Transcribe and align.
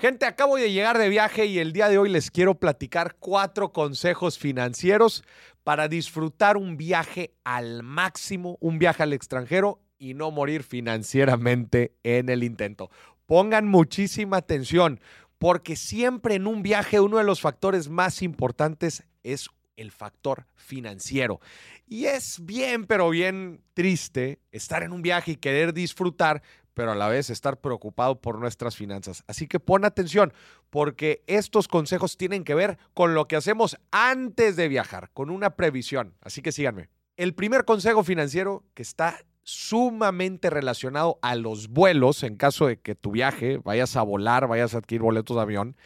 Gente, 0.00 0.24
acabo 0.24 0.56
de 0.56 0.72
llegar 0.72 0.96
de 0.96 1.10
viaje 1.10 1.44
y 1.44 1.58
el 1.58 1.74
día 1.74 1.90
de 1.90 1.98
hoy 1.98 2.08
les 2.08 2.30
quiero 2.30 2.54
platicar 2.54 3.16
cuatro 3.18 3.70
consejos 3.70 4.38
financieros 4.38 5.22
para 5.62 5.88
disfrutar 5.88 6.56
un 6.56 6.78
viaje 6.78 7.34
al 7.44 7.82
máximo, 7.82 8.56
un 8.62 8.78
viaje 8.78 9.02
al 9.02 9.12
extranjero 9.12 9.82
y 9.98 10.14
no 10.14 10.30
morir 10.30 10.62
financieramente 10.62 11.92
en 12.02 12.30
el 12.30 12.44
intento. 12.44 12.90
Pongan 13.26 13.68
muchísima 13.68 14.38
atención 14.38 15.00
porque 15.36 15.76
siempre 15.76 16.36
en 16.36 16.46
un 16.46 16.62
viaje 16.62 16.98
uno 16.98 17.18
de 17.18 17.24
los 17.24 17.42
factores 17.42 17.90
más 17.90 18.22
importantes 18.22 19.04
es 19.22 19.50
el 19.76 19.90
factor 19.90 20.46
financiero. 20.54 21.40
Y 21.86 22.06
es 22.06 22.38
bien, 22.42 22.86
pero 22.86 23.10
bien 23.10 23.62
triste 23.74 24.38
estar 24.52 24.82
en 24.82 24.92
un 24.92 25.02
viaje 25.02 25.32
y 25.32 25.36
querer 25.36 25.74
disfrutar, 25.74 26.42
pero 26.74 26.92
a 26.92 26.94
la 26.94 27.08
vez 27.08 27.30
estar 27.30 27.60
preocupado 27.60 28.20
por 28.20 28.38
nuestras 28.38 28.76
finanzas. 28.76 29.24
Así 29.26 29.46
que 29.46 29.60
pon 29.60 29.84
atención, 29.84 30.32
porque 30.70 31.22
estos 31.26 31.68
consejos 31.68 32.16
tienen 32.16 32.44
que 32.44 32.54
ver 32.54 32.78
con 32.94 33.14
lo 33.14 33.28
que 33.28 33.36
hacemos 33.36 33.76
antes 33.90 34.56
de 34.56 34.68
viajar, 34.68 35.10
con 35.12 35.30
una 35.30 35.56
previsión. 35.56 36.14
Así 36.20 36.42
que 36.42 36.52
síganme. 36.52 36.88
El 37.16 37.34
primer 37.34 37.64
consejo 37.64 38.02
financiero 38.04 38.64
que 38.74 38.82
está 38.82 39.18
sumamente 39.42 40.48
relacionado 40.50 41.18
a 41.22 41.34
los 41.34 41.68
vuelos, 41.68 42.22
en 42.22 42.36
caso 42.36 42.66
de 42.66 42.78
que 42.78 42.94
tu 42.94 43.10
viaje 43.10 43.58
vayas 43.58 43.96
a 43.96 44.02
volar, 44.02 44.46
vayas 44.46 44.74
a 44.74 44.78
adquirir 44.78 45.02
boletos 45.02 45.36
de 45.36 45.42
avión, 45.42 45.76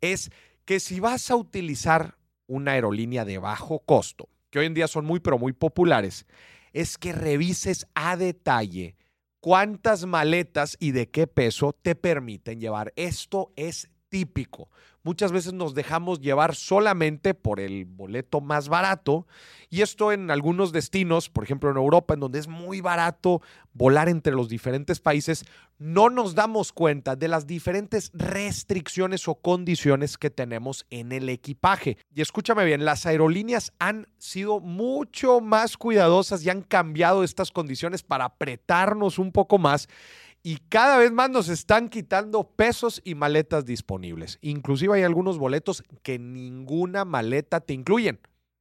es 0.00 0.30
que 0.64 0.80
si 0.80 1.00
vas 1.00 1.30
a 1.30 1.36
utilizar 1.36 2.16
una 2.46 2.72
aerolínea 2.72 3.24
de 3.24 3.38
bajo 3.38 3.80
costo, 3.80 4.28
que 4.50 4.58
hoy 4.58 4.66
en 4.66 4.74
día 4.74 4.88
son 4.88 5.04
muy, 5.04 5.20
pero 5.20 5.38
muy 5.38 5.52
populares, 5.52 6.26
es 6.72 6.98
que 6.98 7.12
revises 7.12 7.86
a 7.94 8.16
detalle 8.16 8.96
cuántas 9.44 10.06
maletas 10.06 10.74
y 10.80 10.92
de 10.92 11.10
qué 11.10 11.26
peso 11.26 11.74
te 11.74 11.94
permiten 11.94 12.62
llevar. 12.62 12.94
Esto 12.96 13.52
es 13.56 13.90
típico. 14.08 14.70
Muchas 15.04 15.32
veces 15.32 15.52
nos 15.52 15.74
dejamos 15.74 16.22
llevar 16.22 16.54
solamente 16.54 17.34
por 17.34 17.60
el 17.60 17.84
boleto 17.84 18.40
más 18.40 18.70
barato 18.70 19.26
y 19.68 19.82
esto 19.82 20.12
en 20.12 20.30
algunos 20.30 20.72
destinos, 20.72 21.28
por 21.28 21.44
ejemplo 21.44 21.70
en 21.70 21.76
Europa, 21.76 22.14
en 22.14 22.20
donde 22.20 22.38
es 22.38 22.48
muy 22.48 22.80
barato 22.80 23.42
volar 23.74 24.08
entre 24.08 24.32
los 24.32 24.48
diferentes 24.48 25.00
países, 25.00 25.44
no 25.78 26.08
nos 26.08 26.34
damos 26.34 26.72
cuenta 26.72 27.16
de 27.16 27.28
las 27.28 27.46
diferentes 27.46 28.12
restricciones 28.14 29.28
o 29.28 29.34
condiciones 29.34 30.16
que 30.16 30.30
tenemos 30.30 30.86
en 30.88 31.12
el 31.12 31.28
equipaje. 31.28 31.98
Y 32.14 32.22
escúchame 32.22 32.64
bien, 32.64 32.86
las 32.86 33.04
aerolíneas 33.04 33.74
han 33.78 34.08
sido 34.16 34.60
mucho 34.60 35.42
más 35.42 35.76
cuidadosas 35.76 36.42
y 36.42 36.48
han 36.48 36.62
cambiado 36.62 37.24
estas 37.24 37.50
condiciones 37.50 38.02
para 38.02 38.24
apretarnos 38.24 39.18
un 39.18 39.32
poco 39.32 39.58
más 39.58 39.86
y 40.46 40.58
cada 40.68 40.98
vez 40.98 41.10
más 41.10 41.30
nos 41.30 41.48
están 41.48 41.88
quitando 41.88 42.44
pesos 42.44 43.00
y 43.02 43.14
maletas 43.14 43.64
disponibles. 43.64 44.38
Inclusive 44.42 44.94
hay 44.94 45.02
algunos 45.02 45.38
boletos 45.38 45.82
que 46.02 46.18
ninguna 46.18 47.06
maleta 47.06 47.60
te 47.60 47.72
incluyen. 47.72 48.20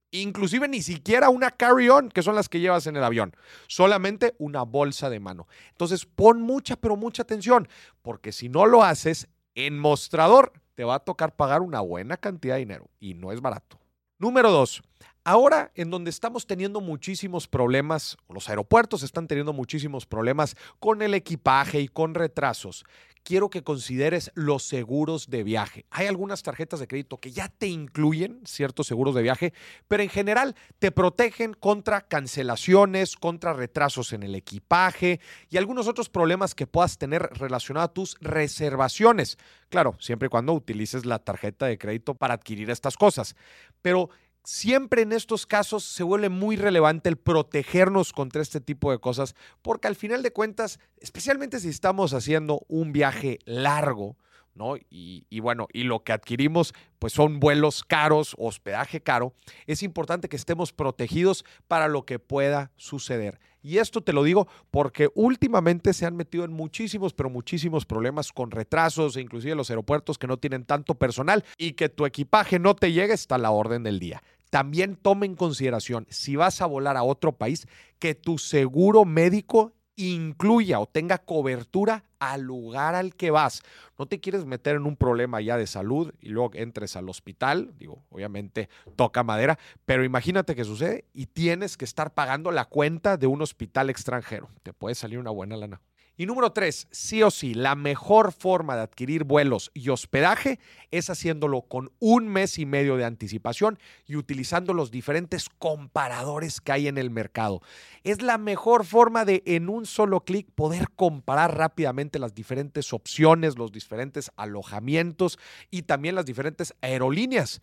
Inclusive 0.09 0.69
ni 0.69 0.81
siquiera 0.81 1.29
una 1.29 1.51
carry-on, 1.51 2.07
que 2.07 2.23
son 2.23 2.35
las 2.35 2.47
que 2.47 2.61
llevas 2.61 2.87
en 2.87 2.95
el 2.95 3.03
avión. 3.03 3.35
Solamente 3.67 4.33
una 4.37 4.63
bolsa 4.63 5.09
de 5.09 5.19
mano. 5.19 5.45
Entonces 5.71 6.05
pon 6.05 6.41
mucha, 6.41 6.77
pero 6.77 6.95
mucha 6.95 7.23
atención, 7.23 7.67
porque 8.01 8.31
si 8.31 8.47
no 8.47 8.65
lo 8.65 8.81
haces, 8.83 9.27
en 9.53 9.77
mostrador 9.77 10.53
te 10.75 10.85
va 10.85 10.95
a 10.95 10.99
tocar 10.99 11.35
pagar 11.35 11.61
una 11.61 11.81
buena 11.81 12.15
cantidad 12.15 12.55
de 12.55 12.59
dinero 12.59 12.89
y 13.01 13.13
no 13.13 13.33
es 13.33 13.41
barato. 13.41 13.77
Número 14.19 14.51
dos, 14.51 14.81
Ahora, 15.23 15.71
en 15.75 15.89
donde 15.89 16.09
estamos 16.09 16.45
teniendo 16.45 16.81
muchísimos 16.81 17.47
problemas, 17.47 18.17
los 18.29 18.49
aeropuertos 18.49 19.03
están 19.03 19.27
teniendo 19.27 19.53
muchísimos 19.53 20.05
problemas 20.05 20.55
con 20.79 21.01
el 21.01 21.13
equipaje 21.13 21.79
y 21.79 21.87
con 21.87 22.13
retrasos, 22.13 22.83
quiero 23.23 23.49
que 23.49 23.63
consideres 23.63 24.31
los 24.35 24.63
seguros 24.63 25.29
de 25.29 25.43
viaje. 25.43 25.85
Hay 25.89 26.07
algunas 26.07 26.43
tarjetas 26.43 26.79
de 26.79 26.87
crédito 26.87 27.19
que 27.19 27.31
ya 27.31 27.47
te 27.47 27.67
incluyen 27.67 28.41
ciertos 28.45 28.87
seguros 28.87 29.15
de 29.15 29.21
viaje, 29.21 29.53
pero 29.87 30.03
en 30.03 30.09
general 30.09 30.55
te 30.79 30.91
protegen 30.91 31.53
contra 31.53 32.01
cancelaciones, 32.01 33.15
contra 33.15 33.53
retrasos 33.53 34.13
en 34.13 34.23
el 34.23 34.35
equipaje 34.35 35.19
y 35.49 35.57
algunos 35.57 35.87
otros 35.87 36.09
problemas 36.09 36.53
que 36.53 36.67
puedas 36.67 36.97
tener 36.97 37.29
relacionados 37.33 37.89
a 37.89 37.93
tus 37.93 38.17
reservaciones. 38.19 39.37
Claro, 39.69 39.95
siempre 39.99 40.27
y 40.27 40.29
cuando 40.29 40.53
utilices 40.53 41.05
la 41.05 41.19
tarjeta 41.19 41.65
de 41.65 41.77
crédito 41.77 42.15
para 42.15 42.35
adquirir 42.35 42.69
estas 42.69 42.97
cosas. 42.97 43.35
Pero 43.81 44.09
siempre 44.43 45.01
en 45.03 45.13
estos 45.13 45.45
casos 45.45 45.83
se 45.83 46.03
vuelve 46.03 46.29
muy 46.29 46.55
relevante 46.55 47.09
el 47.09 47.17
protegernos 47.17 48.13
contra 48.13 48.41
este 48.41 48.61
tipo 48.61 48.91
de 48.91 48.99
cosas, 48.99 49.35
porque 49.61 49.87
al 49.87 49.95
final 49.95 50.23
de 50.23 50.33
cuentas, 50.33 50.79
especialmente 50.99 51.59
si 51.59 51.69
estamos 51.69 52.13
haciendo 52.13 52.65
un 52.67 52.91
viaje 52.91 53.39
largo, 53.45 54.17
¿no? 54.55 54.75
Y, 54.89 55.39
bueno, 55.39 55.67
y 55.73 55.83
lo 55.83 56.03
que 56.03 56.13
adquirimos, 56.13 56.73
pues 56.99 57.13
son 57.13 57.39
vuelos 57.39 57.83
caros, 57.83 58.35
hospedaje 58.37 59.01
caro, 59.01 59.33
es 59.67 59.83
importante 59.83 60.29
que 60.29 60.35
estemos 60.35 60.73
protegidos 60.73 61.45
para 61.67 61.87
lo 61.87 62.05
que 62.05 62.19
pueda 62.19 62.71
suceder. 62.75 63.39
Y 63.61 63.77
esto 63.77 64.01
te 64.01 64.13
lo 64.13 64.23
digo 64.23 64.47
porque 64.71 65.09
últimamente 65.15 65.93
se 65.93 66.05
han 66.05 66.15
metido 66.15 66.43
en 66.43 66.51
muchísimos, 66.51 67.13
pero 67.13 67.29
muchísimos 67.29 67.85
problemas 67.85 68.31
con 68.31 68.51
retrasos, 68.51 69.15
e 69.15 69.21
inclusive 69.21 69.55
los 69.55 69.69
aeropuertos 69.69 70.17
que 70.17 70.27
no 70.27 70.37
tienen 70.37 70.65
tanto 70.65 70.95
personal 70.95 71.45
y 71.57 71.73
que 71.73 71.89
tu 71.89 72.05
equipaje 72.05 72.59
no 72.59 72.75
te 72.75 72.91
llegue 72.91 73.13
está 73.13 73.35
a 73.35 73.39
la 73.39 73.51
orden 73.51 73.83
del 73.83 73.99
día. 73.99 74.21
También 74.49 74.97
toma 74.97 75.25
en 75.25 75.35
consideración, 75.35 76.05
si 76.09 76.35
vas 76.35 76.61
a 76.61 76.67
volar 76.67 76.95
a 76.95 77.03
otro 77.03 77.31
país, 77.37 77.67
que 77.97 78.13
tu 78.13 78.37
seguro 78.37 79.05
médico 79.05 79.73
incluya 79.95 80.79
o 80.79 80.85
tenga 80.85 81.17
cobertura 81.17 82.03
al 82.31 82.41
lugar 82.41 82.95
al 82.95 83.15
que 83.15 83.31
vas. 83.31 83.61
No 83.97 84.05
te 84.05 84.19
quieres 84.19 84.45
meter 84.45 84.75
en 84.75 84.85
un 84.85 84.95
problema 84.95 85.41
ya 85.41 85.57
de 85.57 85.67
salud 85.67 86.13
y 86.19 86.29
luego 86.29 86.51
entres 86.53 86.95
al 86.95 87.09
hospital, 87.09 87.73
digo, 87.77 88.03
obviamente 88.09 88.69
toca 88.95 89.23
madera, 89.23 89.59
pero 89.85 90.03
imagínate 90.03 90.55
que 90.55 90.63
sucede 90.63 91.05
y 91.13 91.27
tienes 91.27 91.77
que 91.77 91.85
estar 91.85 92.13
pagando 92.13 92.51
la 92.51 92.65
cuenta 92.65 93.17
de 93.17 93.27
un 93.27 93.41
hospital 93.41 93.89
extranjero. 93.89 94.49
Te 94.63 94.73
puede 94.73 94.95
salir 94.95 95.19
una 95.19 95.31
buena 95.31 95.57
lana. 95.57 95.81
Y 96.15 96.27
número 96.27 96.51
tres, 96.51 96.87
sí 96.91 97.23
o 97.23 97.31
sí, 97.31 97.55
la 97.55 97.73
mejor 97.73 98.33
forma 98.33 98.75
de 98.75 98.83
adquirir 98.83 99.23
vuelos 99.23 99.71
y 99.73 99.89
hospedaje 99.89 100.59
es 100.91 101.09
haciéndolo 101.09 101.63
con 101.63 101.91
un 101.97 102.27
mes 102.27 102.59
y 102.59 102.67
medio 102.67 102.97
de 102.97 103.05
anticipación 103.05 103.79
y 104.05 104.15
utilizando 104.15 104.75
los 104.75 104.91
diferentes 104.91 105.49
comparadores 105.49 106.61
que 106.61 106.71
hay 106.71 106.87
en 106.87 106.99
el 106.99 107.09
mercado. 107.09 107.63
Es 108.03 108.21
la 108.21 108.37
mejor 108.37 108.85
forma 108.85 109.25
de 109.25 109.41
en 109.47 109.69
un 109.69 109.87
solo 109.87 110.19
clic 110.19 110.47
poder 110.53 110.89
comparar 110.95 111.57
rápidamente 111.57 112.19
las 112.19 112.35
diferentes 112.35 112.93
opciones, 112.93 113.57
los 113.57 113.71
diferentes 113.71 114.29
alojamientos 114.35 115.39
y 115.71 115.81
también 115.81 116.13
las 116.13 116.25
diferentes 116.25 116.75
aerolíneas 116.81 117.59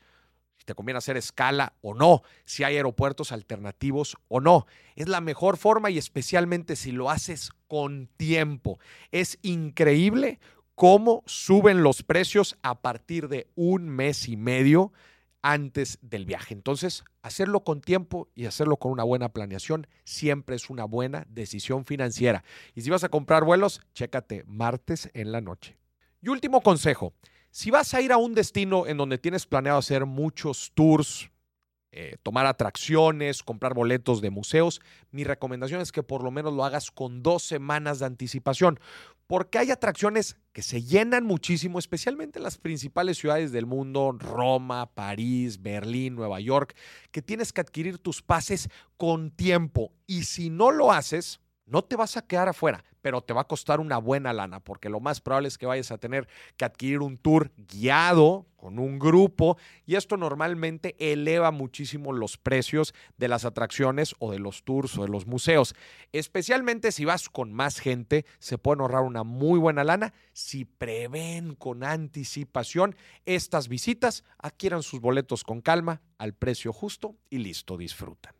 si 0.60 0.66
te 0.66 0.74
conviene 0.74 0.98
hacer 0.98 1.16
escala 1.16 1.72
o 1.80 1.94
no, 1.94 2.22
si 2.44 2.64
hay 2.64 2.76
aeropuertos 2.76 3.32
alternativos 3.32 4.18
o 4.28 4.40
no. 4.40 4.66
Es 4.94 5.08
la 5.08 5.22
mejor 5.22 5.56
forma 5.56 5.88
y 5.88 5.96
especialmente 5.96 6.76
si 6.76 6.92
lo 6.92 7.08
haces 7.08 7.50
con 7.66 8.08
tiempo. 8.18 8.78
Es 9.10 9.38
increíble 9.40 10.38
cómo 10.74 11.22
suben 11.24 11.82
los 11.82 12.02
precios 12.02 12.58
a 12.62 12.82
partir 12.82 13.28
de 13.28 13.48
un 13.54 13.88
mes 13.88 14.28
y 14.28 14.36
medio 14.36 14.92
antes 15.40 15.98
del 16.02 16.26
viaje. 16.26 16.52
Entonces, 16.52 17.04
hacerlo 17.22 17.64
con 17.64 17.80
tiempo 17.80 18.28
y 18.34 18.44
hacerlo 18.44 18.76
con 18.76 18.92
una 18.92 19.04
buena 19.04 19.32
planeación 19.32 19.86
siempre 20.04 20.56
es 20.56 20.68
una 20.68 20.84
buena 20.84 21.26
decisión 21.30 21.86
financiera. 21.86 22.44
Y 22.74 22.82
si 22.82 22.90
vas 22.90 23.02
a 23.02 23.08
comprar 23.08 23.44
vuelos, 23.44 23.80
chécate 23.94 24.44
martes 24.46 25.08
en 25.14 25.32
la 25.32 25.40
noche. 25.40 25.78
Y 26.20 26.28
último 26.28 26.60
consejo, 26.60 27.14
si 27.50 27.70
vas 27.70 27.94
a 27.94 28.00
ir 28.00 28.12
a 28.12 28.16
un 28.16 28.34
destino 28.34 28.86
en 28.86 28.96
donde 28.96 29.18
tienes 29.18 29.46
planeado 29.46 29.78
hacer 29.78 30.06
muchos 30.06 30.72
tours, 30.74 31.30
eh, 31.92 32.16
tomar 32.22 32.46
atracciones, 32.46 33.42
comprar 33.42 33.74
boletos 33.74 34.20
de 34.20 34.30
museos, 34.30 34.80
mi 35.10 35.24
recomendación 35.24 35.80
es 35.80 35.90
que 35.90 36.04
por 36.04 36.22
lo 36.22 36.30
menos 36.30 36.54
lo 36.54 36.64
hagas 36.64 36.92
con 36.92 37.22
dos 37.22 37.42
semanas 37.42 37.98
de 37.98 38.06
anticipación, 38.06 38.78
porque 39.26 39.58
hay 39.58 39.72
atracciones 39.72 40.36
que 40.52 40.62
se 40.62 40.82
llenan 40.82 41.24
muchísimo, 41.24 41.80
especialmente 41.80 42.38
en 42.38 42.44
las 42.44 42.58
principales 42.58 43.18
ciudades 43.18 43.50
del 43.50 43.66
mundo, 43.66 44.12
Roma, 44.12 44.86
París, 44.94 45.62
Berlín, 45.62 46.14
Nueva 46.14 46.40
York, 46.40 46.76
que 47.10 47.22
tienes 47.22 47.52
que 47.52 47.60
adquirir 47.60 47.98
tus 47.98 48.22
pases 48.22 48.68
con 48.96 49.32
tiempo. 49.32 49.92
Y 50.06 50.24
si 50.24 50.50
no 50.50 50.70
lo 50.70 50.92
haces, 50.92 51.40
no 51.70 51.82
te 51.82 51.96
vas 51.96 52.16
a 52.16 52.26
quedar 52.26 52.48
afuera, 52.48 52.84
pero 53.00 53.22
te 53.22 53.32
va 53.32 53.42
a 53.42 53.46
costar 53.46 53.80
una 53.80 53.98
buena 53.98 54.32
lana, 54.32 54.60
porque 54.60 54.88
lo 54.88 55.00
más 55.00 55.20
probable 55.20 55.48
es 55.48 55.56
que 55.56 55.66
vayas 55.66 55.90
a 55.90 55.98
tener 55.98 56.28
que 56.56 56.64
adquirir 56.64 57.00
un 57.00 57.16
tour 57.16 57.52
guiado 57.56 58.46
con 58.56 58.78
un 58.78 58.98
grupo 58.98 59.56
y 59.86 59.94
esto 59.94 60.16
normalmente 60.16 60.94
eleva 60.98 61.50
muchísimo 61.50 62.12
los 62.12 62.36
precios 62.36 62.92
de 63.16 63.28
las 63.28 63.44
atracciones 63.44 64.14
o 64.18 64.32
de 64.32 64.38
los 64.38 64.64
tours 64.64 64.98
o 64.98 65.02
de 65.02 65.08
los 65.08 65.26
museos. 65.26 65.74
Especialmente 66.12 66.92
si 66.92 67.04
vas 67.04 67.28
con 67.28 67.54
más 67.54 67.78
gente, 67.78 68.26
se 68.38 68.58
pueden 68.58 68.82
ahorrar 68.82 69.02
una 69.02 69.24
muy 69.24 69.58
buena 69.58 69.84
lana 69.84 70.12
si 70.32 70.64
prevén 70.64 71.54
con 71.54 71.84
anticipación 71.84 72.96
estas 73.24 73.68
visitas, 73.68 74.24
adquieran 74.38 74.82
sus 74.82 75.00
boletos 75.00 75.44
con 75.44 75.60
calma, 75.60 76.02
al 76.18 76.34
precio 76.34 76.72
justo 76.72 77.16
y 77.30 77.38
listo, 77.38 77.78
disfrutan. 77.78 78.39